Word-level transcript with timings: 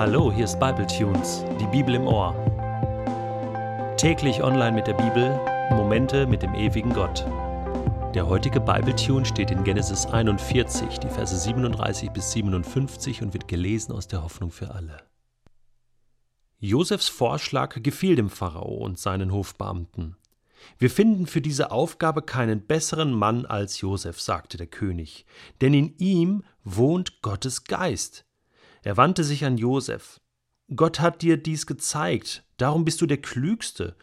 Hallo, 0.00 0.32
hier 0.32 0.46
ist 0.46 0.58
Bible 0.58 0.86
Tunes, 0.86 1.44
die 1.60 1.66
Bibel 1.66 1.94
im 1.94 2.06
Ohr. 2.06 2.34
Täglich 3.98 4.42
online 4.42 4.72
mit 4.72 4.86
der 4.86 4.94
Bibel, 4.94 5.38
Momente 5.72 6.26
mit 6.26 6.40
dem 6.40 6.54
ewigen 6.54 6.94
Gott. 6.94 7.26
Der 8.14 8.26
heutige 8.26 8.60
Bible 8.60 8.96
Tune 8.96 9.26
steht 9.26 9.50
in 9.50 9.62
Genesis 9.62 10.06
41, 10.06 11.00
die 11.00 11.08
Verse 11.10 11.36
37 11.36 12.12
bis 12.12 12.32
57 12.32 13.20
und 13.20 13.34
wird 13.34 13.46
gelesen 13.46 13.92
aus 13.92 14.08
der 14.08 14.22
Hoffnung 14.22 14.50
für 14.50 14.70
alle. 14.70 15.02
Josefs 16.60 17.10
Vorschlag 17.10 17.82
gefiel 17.82 18.16
dem 18.16 18.30
Pharao 18.30 18.76
und 18.76 18.98
seinen 18.98 19.34
Hofbeamten. 19.34 20.16
Wir 20.78 20.88
finden 20.88 21.26
für 21.26 21.42
diese 21.42 21.72
Aufgabe 21.72 22.22
keinen 22.22 22.66
besseren 22.66 23.12
Mann 23.12 23.44
als 23.44 23.82
Josef, 23.82 24.18
sagte 24.18 24.56
der 24.56 24.66
König, 24.66 25.26
denn 25.60 25.74
in 25.74 25.94
ihm 25.98 26.42
wohnt 26.64 27.20
Gottes 27.20 27.64
Geist. 27.64 28.24
Er 28.82 28.96
wandte 28.96 29.24
sich 29.24 29.44
an 29.44 29.58
Josef. 29.58 30.20
Gott 30.74 31.00
hat 31.00 31.22
dir 31.22 31.36
dies 31.36 31.66
gezeigt, 31.66 32.44
darum 32.56 32.84
bist 32.84 33.00
du 33.00 33.06
der 33.06 33.20
Klügste 33.20 33.96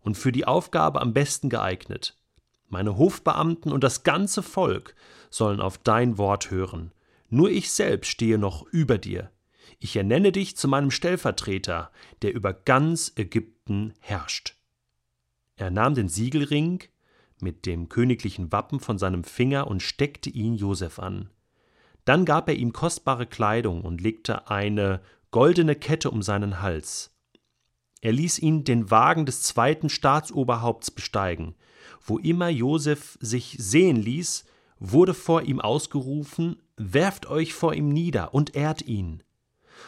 und 0.00 0.16
für 0.16 0.32
die 0.32 0.46
Aufgabe 0.46 1.00
am 1.00 1.12
besten 1.12 1.50
geeignet. 1.50 2.16
Meine 2.68 2.96
Hofbeamten 2.96 3.72
und 3.72 3.84
das 3.84 4.02
ganze 4.02 4.42
Volk 4.42 4.94
sollen 5.30 5.60
auf 5.60 5.78
dein 5.78 6.18
Wort 6.18 6.50
hören. 6.50 6.92
Nur 7.28 7.50
ich 7.50 7.70
selbst 7.70 8.08
stehe 8.08 8.38
noch 8.38 8.66
über 8.72 8.98
dir. 8.98 9.30
Ich 9.78 9.96
ernenne 9.96 10.32
dich 10.32 10.56
zu 10.56 10.66
meinem 10.68 10.90
Stellvertreter, 10.90 11.90
der 12.22 12.34
über 12.34 12.52
ganz 12.52 13.12
Ägypten 13.16 13.92
herrscht. 14.00 14.56
Er 15.56 15.70
nahm 15.70 15.94
den 15.94 16.08
Siegelring 16.08 16.82
mit 17.40 17.66
dem 17.66 17.88
königlichen 17.88 18.50
Wappen 18.50 18.80
von 18.80 18.98
seinem 18.98 19.24
Finger 19.24 19.66
und 19.66 19.82
steckte 19.82 20.30
ihn 20.30 20.54
Josef 20.54 20.98
an. 20.98 21.30
Dann 22.04 22.24
gab 22.24 22.48
er 22.48 22.54
ihm 22.54 22.72
kostbare 22.72 23.26
Kleidung 23.26 23.82
und 23.82 24.00
legte 24.00 24.48
eine 24.50 25.00
goldene 25.30 25.74
Kette 25.74 26.10
um 26.10 26.22
seinen 26.22 26.60
Hals. 26.60 27.10
Er 28.00 28.12
ließ 28.12 28.38
ihn 28.40 28.64
den 28.64 28.90
Wagen 28.90 29.24
des 29.24 29.42
zweiten 29.42 29.88
Staatsoberhaupts 29.88 30.90
besteigen. 30.90 31.54
Wo 32.02 32.18
immer 32.18 32.48
Josef 32.50 33.18
sich 33.20 33.56
sehen 33.58 33.96
ließ, 33.96 34.44
wurde 34.78 35.14
vor 35.14 35.42
ihm 35.42 35.60
ausgerufen: 35.60 36.60
Werft 36.76 37.26
euch 37.26 37.54
vor 37.54 37.72
ihm 37.74 37.88
nieder 37.88 38.34
und 38.34 38.54
ehrt 38.54 38.82
ihn. 38.82 39.22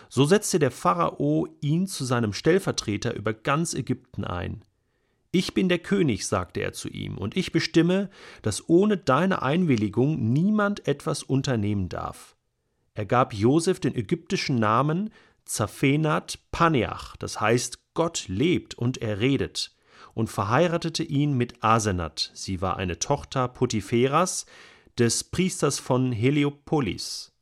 So 0.09 0.25
setzte 0.25 0.59
der 0.59 0.71
Pharao 0.71 1.49
ihn 1.61 1.87
zu 1.87 2.05
seinem 2.05 2.33
Stellvertreter 2.33 3.15
über 3.15 3.35
ganz 3.35 3.75
Ägypten 3.75 4.25
ein. 4.25 4.65
Ich 5.31 5.55
bin 5.55 5.69
der 5.69 5.79
König, 5.79 6.27
sagte 6.27 6.61
er 6.61 6.73
zu 6.73 6.89
ihm, 6.89 7.19
und 7.19 7.37
ich 7.37 7.53
bestimme, 7.53 8.11
dass 8.43 8.69
ohne 8.69 8.97
deine 8.97 9.43
Einwilligung 9.43 10.33
niemand 10.33 10.87
etwas 10.87 11.23
unternehmen 11.23 11.89
darf. 11.89 12.37
Er 12.95 13.07
gab 13.07 13.35
Josef 13.35 13.81
den 13.81 13.95
ägyptischen 13.95 14.57
Namen 14.57 15.11
Zaphenat 15.45 16.39
Paneach, 16.51 17.17
das 17.19 17.41
heißt 17.41 17.79
Gott 17.95 18.27
lebt 18.29 18.75
und 18.75 18.99
er 18.99 19.21
redet, 19.21 19.75
und 20.15 20.29
verheiratete 20.29 21.03
ihn 21.03 21.37
mit 21.37 21.63
Asenat. 21.63 22.31
Sie 22.35 22.61
war 22.61 22.77
eine 22.77 22.99
Tochter 22.99 23.49
Potipheras, 23.49 24.47
des 24.99 25.25
Priesters 25.25 25.79
von 25.79 26.11
Heliopolis. 26.11 27.33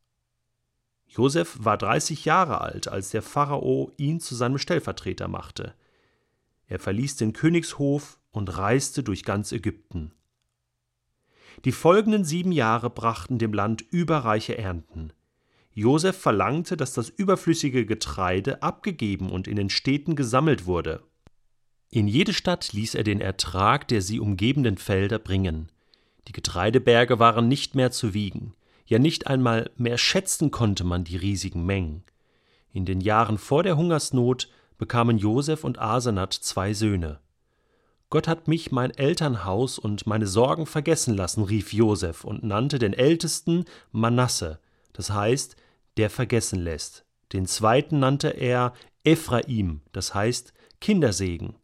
Josef 1.07 1.57
war 1.61 1.79
30 1.79 2.25
Jahre 2.25 2.61
alt, 2.61 2.89
als 2.89 3.11
der 3.11 3.23
Pharao 3.23 3.93
ihn 3.97 4.19
zu 4.19 4.35
seinem 4.35 4.59
Stellvertreter 4.59 5.29
machte. 5.29 5.75
Er 6.67 6.79
verließ 6.79 7.17
den 7.17 7.33
Königshof 7.33 8.19
und 8.31 8.57
reiste 8.57 9.03
durch 9.03 9.25
ganz 9.25 9.53
Ägypten. 9.53 10.13
Die 11.65 11.73
folgenden 11.73 12.25
sieben 12.25 12.53
Jahre 12.53 12.91
brachten 12.91 13.39
dem 13.39 13.53
Land 13.53 13.83
überreiche 13.91 14.59
Ernten. 14.59 15.13
Josef 15.73 16.17
verlangte, 16.17 16.77
dass 16.77 16.95
das 16.95 17.09
überflüssige 17.09 17.85
Getreide 17.85 18.63
abgegeben 18.63 19.31
und 19.31 19.49
in 19.49 19.57
den 19.57 19.71
Städten 19.71 20.17
gesammelt 20.17 20.67
wurde. 20.67 21.03
In 21.91 22.09
jede 22.09 22.33
Stadt 22.33 22.73
ließ 22.73 22.95
er 22.95 23.05
den 23.05 23.21
Ertrag 23.21 23.87
der 23.89 24.03
sie 24.03 24.21
umgebenden 24.21 24.79
Felder 24.79 25.19
bringen. 25.19 25.71
Die 26.27 26.33
Getreideberge 26.33 27.19
waren 27.19 27.49
nicht 27.49 27.75
mehr 27.75 27.91
zu 27.91 28.15
wiegen, 28.15 28.55
ja 28.87 28.99
nicht 28.99 29.27
einmal 29.27 29.71
mehr 29.77 29.99
schätzen 29.99 30.51
konnte 30.51 30.85
man 30.85 31.05
die 31.05 31.17
riesigen 31.17 31.65
Mengen. 31.65 32.03
In 32.73 32.85
den 32.85 33.01
Jahren 33.01 33.39
vor 33.39 33.63
der 33.63 33.77
Hungersnot 33.77 34.49
bekamen 34.79 35.19
Josef 35.19 35.65
und 35.65 35.79
Asenat 35.79 36.33
zwei 36.33 36.75
Söhne. 36.75 37.21
Gott 38.11 38.29
hat 38.29 38.49
mich, 38.49 38.71
mein 38.71 38.93
Elternhaus 38.93 39.79
und 39.79 40.07
meine 40.07 40.27
Sorgen 40.27 40.67
vergessen 40.67 41.17
lassen, 41.17 41.43
rief 41.43 41.73
Josef 41.73 42.25
und 42.25 42.45
nannte 42.45 42.79
den 42.79 42.93
Ältesten 42.93 43.65
Manasse, 43.91 44.61
das 44.93 45.11
heißt, 45.11 45.57
der 45.97 46.11
vergessen 46.11 46.61
lässt. 46.61 47.05
Den 47.33 47.47
zweiten 47.47 47.99
nannte 47.99 48.29
er 48.29 48.73
Ephraim, 49.03 49.81
das 49.93 50.15
heißt 50.15 50.53
Kindersegen, 50.81 51.57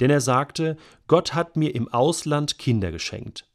denn 0.00 0.10
er 0.10 0.20
sagte, 0.20 0.76
Gott 1.08 1.34
hat 1.34 1.56
mir 1.56 1.74
im 1.74 1.88
Ausland 1.92 2.58
Kinder 2.58 2.92
geschenkt. 2.92 3.48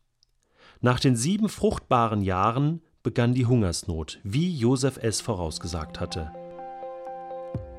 Nach 0.81 0.99
den 0.99 1.15
sieben 1.15 1.47
fruchtbaren 1.47 2.21
Jahren 2.21 2.81
begann 3.03 3.33
die 3.33 3.45
Hungersnot, 3.45 4.19
wie 4.23 4.53
Josef 4.53 4.97
es 5.01 5.21
vorausgesagt 5.21 5.99
hatte. 5.99 6.31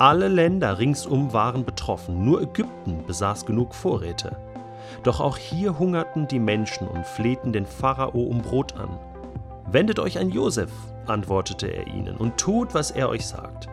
Alle 0.03 0.27
Länder 0.27 0.81
ringsum 0.81 1.33
waren 1.33 1.65
betroffen, 1.65 2.25
nur 2.25 2.43
Ägypten 2.43 3.07
besaß 3.07 3.47
genug 3.47 3.73
Vorräte. 3.73 4.37
Doch 5.05 5.21
auch 5.21 5.37
hier 5.37 5.79
hungerten 5.79 6.27
die 6.27 6.41
Menschen 6.41 6.89
und 6.89 7.07
flehten 7.07 7.53
den 7.53 7.67
Pharao 7.67 8.21
um 8.21 8.43
Brot 8.43 8.75
an. 8.75 8.99
Wendet 9.71 10.01
euch 10.01 10.19
an 10.19 10.31
Josef, 10.31 10.73
antwortete 11.07 11.69
er 11.69 11.87
ihnen, 11.87 12.17
und 12.17 12.37
tut, 12.37 12.75
was 12.75 12.91
er 12.91 13.11
euch 13.11 13.25
sagt. 13.25 13.69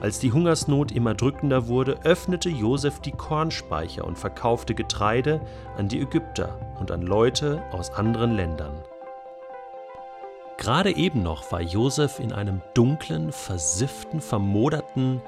Als 0.00 0.18
die 0.18 0.32
Hungersnot 0.32 0.92
immer 0.92 1.12
drückender 1.12 1.68
wurde, 1.68 1.98
öffnete 2.04 2.48
Josef 2.48 3.00
die 3.00 3.12
Kornspeicher 3.12 4.06
und 4.06 4.16
verkaufte 4.16 4.74
Getreide 4.74 5.42
an 5.76 5.88
die 5.88 6.00
Ägypter 6.00 6.58
und 6.80 6.90
an 6.90 7.02
Leute 7.02 7.62
aus 7.72 7.90
anderen 7.90 8.34
Ländern. 8.34 8.82
Gerade 10.56 10.96
eben 10.96 11.22
noch 11.22 11.52
war 11.52 11.60
Josef 11.60 12.18
in 12.18 12.32
einem 12.32 12.62
dunklen, 12.72 13.30
versifften, 13.30 14.22
vermoderten 14.22 15.20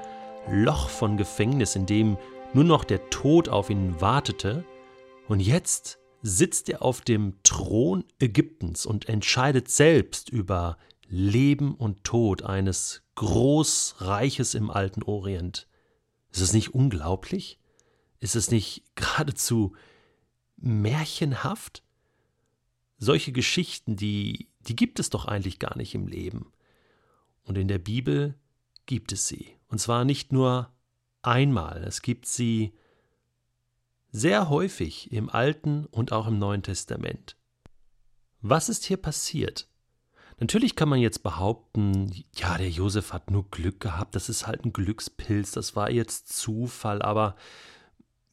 Loch 0.47 0.89
von 0.89 1.17
Gefängnis, 1.17 1.75
in 1.75 1.85
dem 1.85 2.17
nur 2.53 2.63
noch 2.63 2.83
der 2.83 3.09
Tod 3.09 3.49
auf 3.49 3.69
ihn 3.69 3.99
wartete, 4.01 4.63
und 5.27 5.39
jetzt 5.39 5.99
sitzt 6.21 6.69
er 6.69 6.81
auf 6.81 7.01
dem 7.01 7.41
Thron 7.43 8.03
Ägyptens 8.19 8.85
und 8.85 9.07
entscheidet 9.07 9.69
selbst 9.69 10.29
über 10.29 10.77
Leben 11.07 11.75
und 11.75 12.03
Tod 12.03 12.43
eines 12.43 13.03
Großreiches 13.15 14.55
im 14.55 14.69
alten 14.69 15.03
Orient. 15.03 15.67
Ist 16.31 16.41
es 16.41 16.53
nicht 16.53 16.73
unglaublich? 16.73 17.59
Ist 18.19 18.35
es 18.35 18.51
nicht 18.51 18.83
geradezu 18.95 19.75
märchenhaft? 20.57 21.83
Solche 22.97 23.31
Geschichten, 23.31 23.95
die 23.95 24.49
die 24.61 24.75
gibt 24.75 24.99
es 24.99 25.09
doch 25.09 25.25
eigentlich 25.25 25.59
gar 25.59 25.77
nicht 25.77 25.95
im 25.95 26.07
Leben. 26.07 26.51
Und 27.43 27.57
in 27.57 27.67
der 27.67 27.79
Bibel 27.79 28.35
gibt 28.85 29.11
es 29.11 29.27
sie. 29.27 29.55
Und 29.69 29.79
zwar 29.79 30.03
nicht 30.03 30.33
nur 30.33 30.71
einmal, 31.21 31.83
es 31.83 32.01
gibt 32.01 32.25
sie 32.25 32.73
sehr 34.11 34.49
häufig 34.49 35.11
im 35.11 35.29
Alten 35.29 35.85
und 35.85 36.11
auch 36.11 36.27
im 36.27 36.39
Neuen 36.39 36.63
Testament. 36.63 37.37
Was 38.41 38.69
ist 38.69 38.85
hier 38.85 38.97
passiert? 38.97 39.67
Natürlich 40.39 40.75
kann 40.75 40.89
man 40.89 40.99
jetzt 40.99 41.21
behaupten, 41.21 42.23
ja, 42.33 42.57
der 42.57 42.69
Josef 42.69 43.11
hat 43.13 43.29
nur 43.29 43.49
Glück 43.51 43.81
gehabt, 43.81 44.15
das 44.15 44.29
ist 44.29 44.47
halt 44.47 44.65
ein 44.65 44.73
Glückspilz, 44.73 45.51
das 45.51 45.75
war 45.75 45.91
jetzt 45.91 46.29
Zufall, 46.29 47.01
aber 47.01 47.35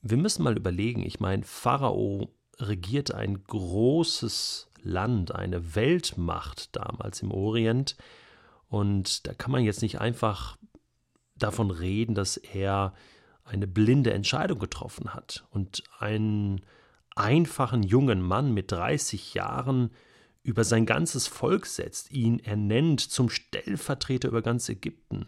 wir 0.02 0.16
müssen 0.16 0.44
mal 0.44 0.56
überlegen, 0.56 1.04
ich 1.04 1.18
meine, 1.18 1.42
Pharao 1.42 2.30
regiert 2.58 3.12
ein 3.12 3.42
großes 3.44 4.68
Land, 4.82 5.34
eine 5.34 5.74
Weltmacht 5.74 6.74
damals 6.76 7.22
im 7.22 7.32
Orient. 7.32 7.96
Und 8.68 9.26
da 9.26 9.34
kann 9.34 9.50
man 9.50 9.64
jetzt 9.64 9.82
nicht 9.82 10.00
einfach 10.00 10.56
davon 11.38 11.70
reden, 11.70 12.14
dass 12.14 12.36
er 12.36 12.94
eine 13.44 13.66
blinde 13.66 14.12
Entscheidung 14.12 14.58
getroffen 14.58 15.14
hat 15.14 15.44
und 15.50 15.84
einen 15.98 16.62
einfachen 17.14 17.82
jungen 17.82 18.20
Mann 18.20 18.52
mit 18.52 18.72
30 18.72 19.34
Jahren 19.34 19.90
über 20.42 20.64
sein 20.64 20.86
ganzes 20.86 21.26
Volk 21.26 21.66
setzt, 21.66 22.12
ihn 22.12 22.38
ernennt 22.38 23.00
zum 23.00 23.30
Stellvertreter 23.30 24.28
über 24.28 24.42
ganz 24.42 24.68
Ägypten, 24.68 25.26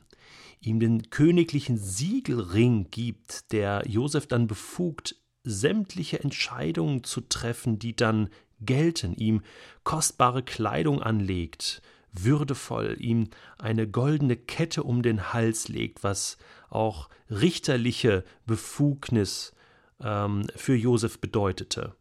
ihm 0.61 0.79
den 0.79 1.11
königlichen 1.11 1.77
Siegelring 1.77 2.91
gibt, 2.91 3.53
der 3.53 3.83
Josef 3.87 4.27
dann 4.27 4.47
befugt, 4.47 5.17
sämtliche 5.43 6.21
Entscheidungen 6.21 7.05
zu 7.05 7.23
treffen, 7.23 7.79
die 7.79 7.97
dann 7.97 8.29
gelten, 8.61 9.15
ihm 9.15 9.43
kostbare 9.83 10.43
Kleidung 10.43 11.03
anlegt, 11.03 11.83
würdevoll 12.25 12.97
ihm 12.99 13.29
eine 13.59 13.89
goldene 13.89 14.37
Kette 14.37 14.83
um 14.83 15.03
den 15.03 15.33
Hals 15.33 15.69
legt, 15.69 16.03
was 16.03 16.39
auch 16.71 17.09
richterliche 17.31 18.25
Befugnis 18.47 19.53
ähm, 20.01 20.47
für 20.55 20.75
Josef 20.75 21.21
bedeutete, 21.21 21.95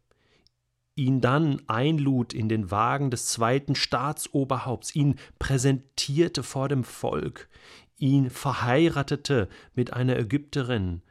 ihn 0.96 1.22
dann 1.22 1.62
einlud 1.68 2.34
in 2.34 2.50
den 2.50 2.72
Wagen 2.72 3.12
des 3.12 3.28
zweiten 3.28 3.76
Staatsoberhaupts, 3.76 4.96
ihn 4.96 5.16
präsentierte 5.40 6.44
vor 6.44 6.70
dem 6.70 6.84
Volk, 6.84 7.50
ihn 7.98 8.30
verheiratete 8.30 9.48
mit 9.74 9.94
einer 9.94 10.18
Ägypterin 10.18 11.02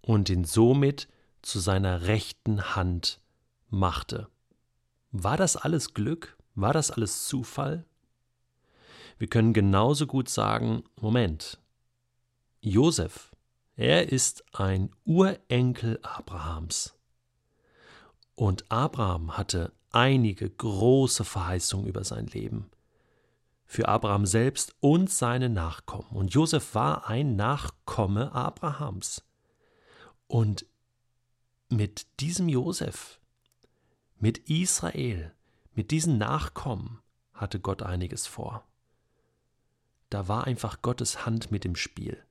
und 0.00 0.28
ihn 0.28 0.44
somit 0.44 1.08
zu 1.42 1.58
seiner 1.58 2.02
rechten 2.02 2.74
Hand 2.74 3.20
machte. 3.68 4.28
War 5.10 5.36
das 5.36 5.56
alles 5.56 5.94
Glück? 5.94 6.36
War 6.54 6.72
das 6.72 6.90
alles 6.90 7.26
Zufall? 7.26 7.84
Wir 9.18 9.28
können 9.28 9.52
genauso 9.52 10.06
gut 10.06 10.28
sagen, 10.28 10.84
Moment, 11.00 11.58
Josef, 12.60 13.30
er 13.76 14.10
ist 14.10 14.44
ein 14.54 14.90
Urenkel 15.04 15.98
Abrahams. 16.02 16.94
Und 18.34 18.70
Abraham 18.70 19.36
hatte 19.36 19.72
einige 19.90 20.50
große 20.50 21.24
Verheißungen 21.24 21.86
über 21.86 22.04
sein 22.04 22.26
Leben. 22.26 22.70
Für 23.64 23.88
Abraham 23.88 24.26
selbst 24.26 24.74
und 24.80 25.10
seine 25.10 25.48
Nachkommen. 25.48 26.10
Und 26.10 26.34
Josef 26.34 26.74
war 26.74 27.08
ein 27.08 27.36
Nachkomme 27.36 28.32
Abrahams. 28.32 29.24
Und 30.26 30.66
mit 31.68 32.06
diesem 32.20 32.48
Josef, 32.48 33.20
mit 34.18 34.38
Israel, 34.50 35.34
mit 35.72 35.90
diesen 35.90 36.18
Nachkommen 36.18 37.00
hatte 37.32 37.58
Gott 37.60 37.82
einiges 37.82 38.26
vor. 38.26 38.64
Da 40.14 40.28
war 40.28 40.44
einfach 40.44 40.80
Gottes 40.80 41.26
Hand 41.26 41.50
mit 41.50 41.64
im 41.64 41.74
Spiel. 41.74 42.22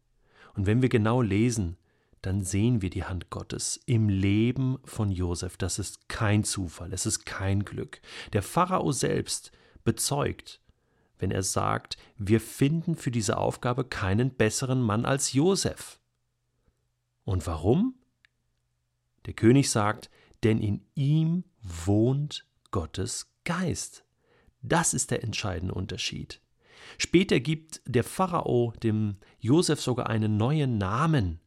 Und 0.53 0.67
wenn 0.67 0.81
wir 0.81 0.87
genau 0.87 1.21
lesen, 1.21 1.75
dann 2.21 2.41
sehen 2.41 2.81
wir 2.81 2.89
die 2.89 3.03
Hand 3.03 3.29
Gottes 3.29 3.77
im 3.85 4.07
Leben 4.07 4.77
von 4.85 5.11
Josef. 5.11 5.57
Das 5.57 5.79
ist 5.79 6.07
kein 6.07 6.45
Zufall, 6.45 6.93
es 6.93 7.05
ist 7.05 7.25
kein 7.25 7.65
Glück. 7.65 7.99
Der 8.31 8.41
Pharao 8.41 8.93
selbst 8.93 9.51
bezeugt, 9.83 10.61
wenn 11.19 11.29
er 11.29 11.43
sagt, 11.43 11.97
wir 12.15 12.39
finden 12.39 12.95
für 12.95 13.11
diese 13.11 13.35
Aufgabe 13.35 13.83
keinen 13.83 14.33
besseren 14.33 14.81
Mann 14.81 15.03
als 15.03 15.33
Josef. 15.33 15.99
Und 17.25 17.45
warum? 17.47 17.95
Der 19.25 19.33
König 19.33 19.69
sagt, 19.69 20.09
denn 20.43 20.61
in 20.61 20.85
ihm 20.95 21.43
wohnt 21.61 22.45
Gottes 22.71 23.29
Geist. 23.43 24.05
Das 24.61 24.93
ist 24.93 25.11
der 25.11 25.21
entscheidende 25.21 25.73
Unterschied. 25.73 26.39
Später 26.97 27.39
gibt 27.39 27.81
der 27.85 28.03
Pharao 28.03 28.73
dem 28.83 29.17
Josef 29.39 29.81
sogar 29.81 30.07
einen 30.09 30.37
neuen 30.37 30.77
Namen, 30.77 31.39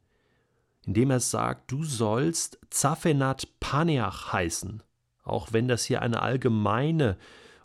indem 0.86 1.10
er 1.10 1.20
sagt, 1.20 1.70
du 1.72 1.84
sollst 1.84 2.58
Zaphenat 2.70 3.48
Paneach 3.60 4.32
heißen. 4.32 4.82
Auch 5.24 5.52
wenn 5.52 5.66
das 5.68 5.84
hier 5.84 6.02
eine 6.02 6.22
allgemeine 6.22 7.18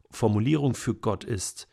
Formulierung 0.10 0.74
für 0.74 0.96
Gott 0.96 1.24
ist, 1.24 1.68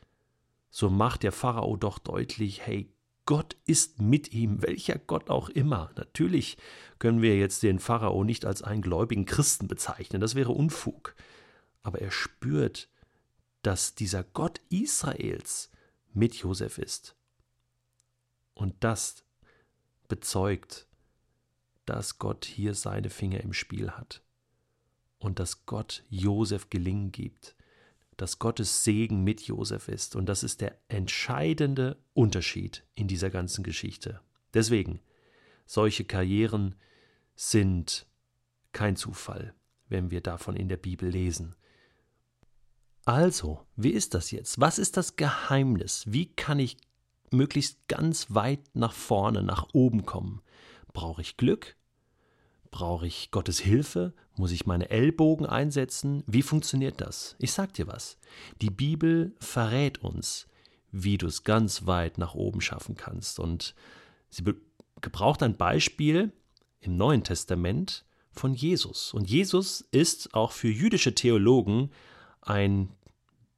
so 0.70 0.90
macht 0.90 1.22
der 1.22 1.32
Pharao 1.32 1.76
doch 1.76 1.98
deutlich, 1.98 2.66
hey, 2.66 2.92
Gott 3.24 3.56
ist 3.66 4.00
mit 4.00 4.32
ihm, 4.32 4.62
welcher 4.62 4.98
Gott 4.98 5.28
auch 5.28 5.50
immer. 5.50 5.90
Natürlich 5.96 6.56
können 6.98 7.20
wir 7.20 7.36
jetzt 7.36 7.62
den 7.62 7.78
Pharao 7.78 8.24
nicht 8.24 8.46
als 8.46 8.62
einen 8.62 8.80
gläubigen 8.80 9.26
Christen 9.26 9.68
bezeichnen, 9.68 10.20
das 10.20 10.34
wäre 10.34 10.52
Unfug. 10.52 11.14
Aber 11.82 12.00
er 12.00 12.10
spürt, 12.10 12.88
dass 13.62 13.94
dieser 13.94 14.24
Gott 14.24 14.60
Israels 14.70 15.70
mit 16.12 16.34
Josef 16.34 16.78
ist. 16.78 17.16
Und 18.54 18.74
das 18.80 19.24
bezeugt, 20.08 20.88
dass 21.86 22.18
Gott 22.18 22.44
hier 22.44 22.74
seine 22.74 23.10
Finger 23.10 23.40
im 23.40 23.52
Spiel 23.52 23.90
hat 23.90 24.22
und 25.18 25.38
dass 25.38 25.64
Gott 25.66 26.04
Josef 26.10 26.70
Gelingen 26.70 27.12
gibt, 27.12 27.56
dass 28.16 28.38
Gottes 28.38 28.84
Segen 28.84 29.22
mit 29.22 29.42
Josef 29.42 29.88
ist. 29.88 30.16
Und 30.16 30.26
das 30.26 30.42
ist 30.42 30.60
der 30.60 30.76
entscheidende 30.88 31.96
Unterschied 32.14 32.84
in 32.94 33.08
dieser 33.08 33.30
ganzen 33.30 33.62
Geschichte. 33.62 34.20
Deswegen, 34.54 35.00
solche 35.66 36.04
Karrieren 36.04 36.74
sind 37.36 38.06
kein 38.72 38.96
Zufall, 38.96 39.54
wenn 39.88 40.10
wir 40.10 40.20
davon 40.20 40.56
in 40.56 40.68
der 40.68 40.76
Bibel 40.76 41.08
lesen. 41.08 41.54
Also, 43.08 43.64
wie 43.74 43.92
ist 43.92 44.12
das 44.12 44.32
jetzt? 44.32 44.60
Was 44.60 44.78
ist 44.78 44.98
das 44.98 45.16
Geheimnis? 45.16 46.04
Wie 46.08 46.26
kann 46.26 46.58
ich 46.58 46.76
möglichst 47.30 47.88
ganz 47.88 48.26
weit 48.34 48.60
nach 48.74 48.92
vorne, 48.92 49.42
nach 49.42 49.68
oben 49.72 50.04
kommen? 50.04 50.42
Brauche 50.92 51.22
ich 51.22 51.38
Glück? 51.38 51.76
Brauche 52.70 53.06
ich 53.06 53.30
Gottes 53.30 53.60
Hilfe? 53.60 54.12
Muss 54.36 54.52
ich 54.52 54.66
meine 54.66 54.90
Ellbogen 54.90 55.46
einsetzen? 55.46 56.22
Wie 56.26 56.42
funktioniert 56.42 57.00
das? 57.00 57.34
Ich 57.38 57.52
sag 57.52 57.72
dir 57.72 57.86
was. 57.86 58.18
Die 58.60 58.68
Bibel 58.68 59.34
verrät 59.40 60.04
uns, 60.04 60.46
wie 60.92 61.16
du 61.16 61.28
es 61.28 61.44
ganz 61.44 61.86
weit 61.86 62.18
nach 62.18 62.34
oben 62.34 62.60
schaffen 62.60 62.94
kannst. 62.94 63.40
Und 63.40 63.74
sie 64.28 64.44
gebraucht 65.00 65.42
ein 65.42 65.56
Beispiel 65.56 66.30
im 66.80 66.98
Neuen 66.98 67.24
Testament 67.24 68.04
von 68.32 68.52
Jesus. 68.52 69.14
Und 69.14 69.30
Jesus 69.30 69.80
ist 69.92 70.34
auch 70.34 70.52
für 70.52 70.68
jüdische 70.68 71.14
Theologen 71.14 71.90
ein 72.48 72.88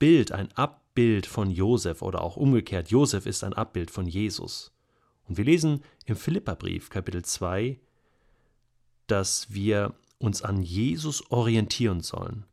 Bild, 0.00 0.32
ein 0.32 0.48
Abbild 0.54 1.26
von 1.26 1.50
Josef 1.50 2.00
oder 2.00 2.22
auch 2.22 2.38
umgekehrt, 2.38 2.88
Josef 2.88 3.26
ist 3.26 3.44
ein 3.44 3.52
Abbild 3.52 3.90
von 3.90 4.06
Jesus. 4.06 4.72
Und 5.28 5.36
wir 5.36 5.44
lesen 5.44 5.82
im 6.06 6.16
Philipperbrief 6.16 6.88
Kapitel 6.88 7.22
2, 7.22 7.78
dass 9.06 9.52
wir 9.52 9.92
uns 10.18 10.40
an 10.40 10.62
Jesus 10.62 11.30
orientieren 11.30 12.00
sollen. 12.00 12.46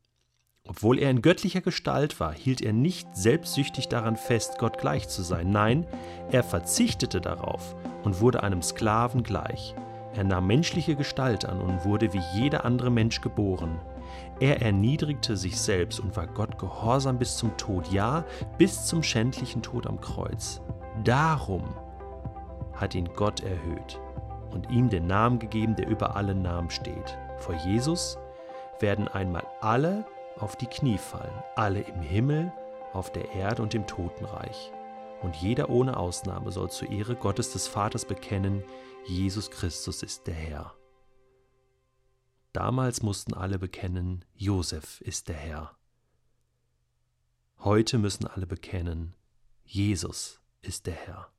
Obwohl 0.67 0.99
er 0.99 1.09
in 1.09 1.21
göttlicher 1.21 1.61
Gestalt 1.61 2.19
war, 2.19 2.33
hielt 2.33 2.61
er 2.61 2.73
nicht 2.73 3.07
selbstsüchtig 3.15 3.87
daran 3.87 4.17
fest, 4.17 4.57
Gott 4.59 4.77
gleich 4.77 5.07
zu 5.07 5.21
sein. 5.21 5.49
Nein, 5.49 5.87
er 6.29 6.43
verzichtete 6.43 7.21
darauf 7.21 7.75
und 8.03 8.19
wurde 8.19 8.43
einem 8.43 8.61
Sklaven 8.61 9.23
gleich. 9.23 9.73
Er 10.13 10.25
nahm 10.25 10.47
menschliche 10.47 10.97
Gestalt 10.97 11.45
an 11.45 11.61
und 11.61 11.85
wurde 11.85 12.11
wie 12.11 12.23
jeder 12.35 12.65
andere 12.65 12.91
Mensch 12.91 13.21
geboren. 13.21 13.79
Er 14.39 14.61
erniedrigte 14.61 15.35
sich 15.35 15.59
selbst 15.59 15.99
und 15.99 16.15
war 16.15 16.27
Gott 16.27 16.59
gehorsam 16.59 17.17
bis 17.17 17.37
zum 17.37 17.55
Tod, 17.57 17.91
ja, 17.91 18.25
bis 18.57 18.85
zum 18.85 19.03
schändlichen 19.03 19.61
Tod 19.61 19.87
am 19.87 19.99
Kreuz. 19.99 20.61
Darum 21.03 21.63
hat 22.73 22.95
ihn 22.95 23.09
Gott 23.15 23.41
erhöht 23.41 23.99
und 24.51 24.69
ihm 24.69 24.89
den 24.89 25.07
Namen 25.07 25.39
gegeben, 25.39 25.75
der 25.75 25.87
über 25.87 26.15
alle 26.15 26.35
Namen 26.35 26.69
steht. 26.69 27.17
Vor 27.37 27.55
Jesus 27.55 28.17
werden 28.79 29.07
einmal 29.07 29.45
alle 29.61 30.05
auf 30.39 30.55
die 30.55 30.67
Knie 30.67 30.97
fallen, 30.97 31.43
alle 31.55 31.81
im 31.81 32.01
Himmel, 32.01 32.51
auf 32.93 33.11
der 33.11 33.31
Erde 33.33 33.63
und 33.63 33.73
im 33.75 33.87
Totenreich. 33.87 34.71
Und 35.21 35.35
jeder 35.35 35.69
ohne 35.69 35.97
Ausnahme 35.97 36.51
soll 36.51 36.69
zur 36.69 36.91
Ehre 36.91 37.15
Gottes 37.15 37.51
des 37.51 37.67
Vaters 37.67 38.05
bekennen, 38.05 38.63
Jesus 39.05 39.49
Christus 39.49 40.03
ist 40.03 40.27
der 40.27 40.35
Herr. 40.35 40.73
Damals 42.53 43.01
mussten 43.01 43.33
alle 43.33 43.59
bekennen, 43.59 44.25
Josef 44.33 45.01
ist 45.01 45.27
der 45.27 45.35
Herr. 45.35 45.77
Heute 47.59 47.97
müssen 47.97 48.25
alle 48.27 48.47
bekennen, 48.47 49.13
Jesus 49.63 50.41
ist 50.61 50.85
der 50.85 50.95
Herr. 50.95 51.31